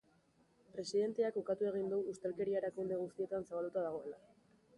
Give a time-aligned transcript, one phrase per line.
[0.77, 4.21] Presidenteak ukatu egin du ustelkeria erakunde guztietan zabalduta dagoela.